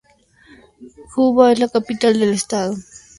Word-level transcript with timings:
Juba 1.11 1.51
es 1.51 1.59
la 1.59 1.67
capital 1.69 2.19
del 2.19 2.29
estado 2.31 2.71
y 2.71 2.75
de 2.77 2.81
Sudán 2.81 2.81
del 2.81 2.85
Sur. 2.91 3.03